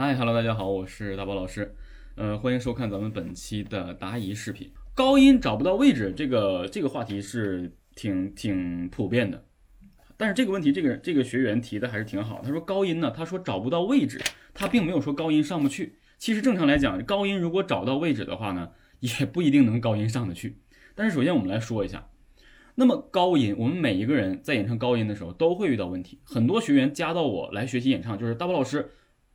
[0.00, 1.74] 嗨，Hello，大家好，我是大宝老师，
[2.14, 4.70] 呃，欢迎收看咱们本期的答疑视频。
[4.94, 9.44] 高音找不到位置，这个这个话题是挺挺普遍的，
[10.16, 12.40] 但是这个问题，这个这个学员提的还是挺好。
[12.44, 14.20] 他说高音呢，他说找不到位置，
[14.54, 15.96] 他并没有说高音上不去。
[16.16, 20.58] 其实正常来讲，高音如果找到位置的话呢，也不一定能高音上得去。
[20.94, 22.08] 但是首先我们来说一下，
[22.76, 26.20] 那么高音，我们每一个人在演唱高音的时候都会遇到问题。
[26.22, 28.88] 很多学员加到我来学习演唱，就是大宝老师。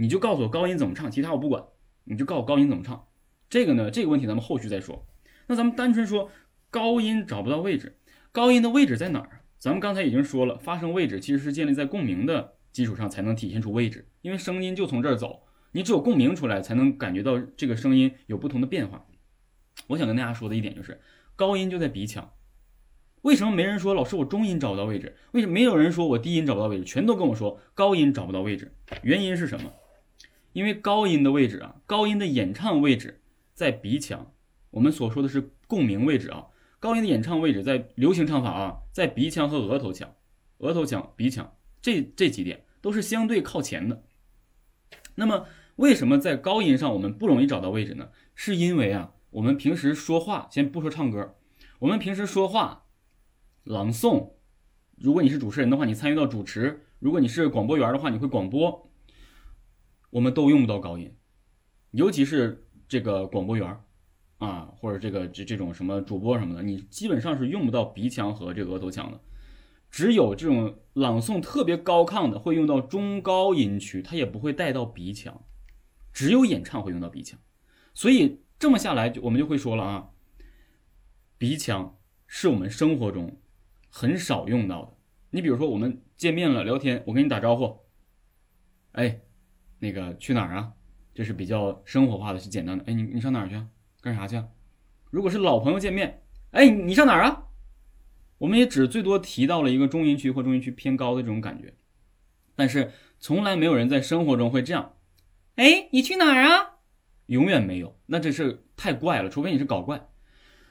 [0.00, 1.60] 你就告诉我高音怎么唱，其他我不管，
[2.04, 3.08] 你就告诉我高音怎么唱。
[3.50, 5.04] 这个呢，这个问题咱们后续再说。
[5.48, 6.30] 那咱们单纯说
[6.70, 7.98] 高音找不到位置，
[8.30, 9.40] 高音的位置在哪儿？
[9.58, 19.04] 咱们刚才已经说了，发声位置其实是建立在共鸣的基础上才能体现出位置，因为声音就从这儿走，你只有共鸣出来才能感觉到这个声音有不同的变化。
[19.88, 21.00] 我想跟大家说的一点就是，
[21.34, 22.30] 高音就在鼻腔。
[23.22, 25.16] 为什么没人说老师我中音找不到位置？
[25.32, 26.84] 为什么没有人说我低音找不到位置？
[26.84, 29.72] 全都跟我说高音找不到位置，原因是什么？
[30.58, 33.22] 因为高音的位置啊，高音的演唱位置
[33.54, 34.32] 在鼻腔，
[34.70, 36.46] 我们所说的是共鸣位置啊。
[36.80, 40.16] 高音的演唱位置在流行唱法啊，在鼻腔和额头腔，
[40.56, 44.02] 额头腔、鼻腔这这几点都是相对靠前的。
[45.14, 48.08] 那么为什么在高音上我们不容易找到位置呢？
[48.34, 51.36] 是因为啊，我们平时说话，先不说唱歌，
[51.78, 52.86] 我们平时说话、
[53.62, 54.32] 朗诵，
[54.96, 58.87] 如果你是主持人的话，你参与到主持；如果你是广播员的话，你会广播。
[60.10, 61.14] 我们都用不到高音，
[61.90, 63.78] 尤其是这个广播员
[64.38, 69.20] 啊，或者这个这这种什么主播什么的，你基本上是用不到鼻腔和这个额头腔的。
[69.90, 75.44] 只有这种朗诵特别高亢的，会用到中高音区，它也不会带到鼻腔。
[76.12, 77.38] 只有演唱会用到鼻腔，
[77.94, 80.10] 所以这么下来，就我们就会说了啊，
[81.36, 83.40] 鼻腔是我们生活中
[83.88, 84.96] 很少用到的。
[85.30, 87.78] 你比如说，我们见面了聊天，我跟你打招呼，
[88.92, 89.20] 哎。
[89.78, 90.72] 那个去哪儿啊？
[91.14, 92.84] 这是比较生活化的，是简单的。
[92.86, 93.60] 哎，你你上哪儿去？
[94.00, 94.42] 干啥去？
[95.10, 96.22] 如果是老朋友见面，
[96.52, 97.46] 哎，你上哪儿啊？
[98.38, 101.74] 我们也只最多提到了一个中音区或中音区偏高的这种感觉，
[102.54, 104.94] 但是从来没有人在生活中会这样。
[105.56, 106.76] 哎，你去哪儿啊？
[107.26, 110.08] 永远没有，那这是太怪了，除非你是搞怪。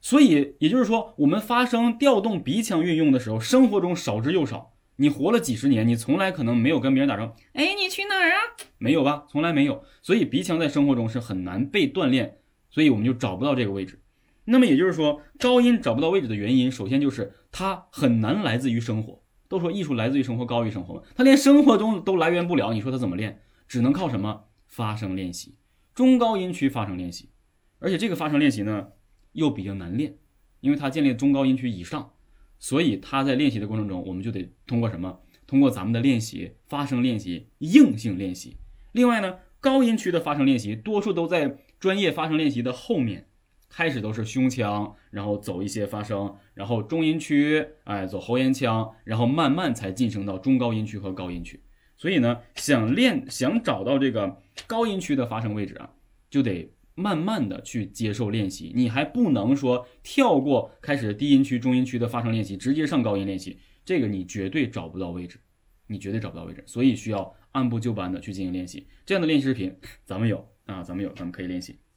[0.00, 4.77] 所以也就是说，我们发声调动鼻腔运用的时候，生活中少之又少。
[5.00, 7.34] 你活了几十年，你从来可能没有跟别人打招呼。
[7.52, 8.36] 哎，你去哪儿啊？
[8.78, 9.84] 没有吧，从来没有。
[10.02, 12.38] 所以鼻腔在生活中是很难被锻炼，
[12.68, 14.02] 所以我们就找不到这个位置。
[14.46, 19.22] 那么也就是说，高音找不到位置的原因，首先就是它很难来自于生活。
[19.46, 22.72] 都说艺术来自于生活，高于生活嘛，它连生活中都来源不了。
[22.72, 23.40] 你说它怎么练？
[23.68, 25.54] 只能靠什么发声练习，
[25.94, 27.30] 中高音区发声练习。
[27.78, 28.88] 而且这个发声练习呢，
[29.30, 30.16] 又比较难练，
[30.58, 32.10] 因为它建立中高音区以上。
[32.58, 35.20] 所以他在练习的过程中，我们就得通过什么？
[35.46, 38.56] 通过咱们的练习，发声练习，硬性练习。
[38.92, 43.26] 另外呢，高音区的发声练习，多数都在专业发声练习的后面，
[43.70, 51.62] 开始都是胸腔，然后走一些发声，然后中音区，哎，走喉咽腔，然后慢慢才晋升到中高音区和高音区。
[51.96, 55.90] 所以呢，想练，想找到这个高音区的发声位置啊，
[56.28, 56.70] 就得。
[56.98, 65.38] 慢慢的去接受练习，你还不能说跳过开始低音区、中音区的发声练习，直接上高音练习，这个你绝对找不到位置，
[65.86, 68.84] 你绝对找不到位置，所以需要按部就班的去进行练习。
[69.06, 69.72] 这样的练习视频
[70.04, 71.78] 咱们有啊，咱们有，咱们可以练习。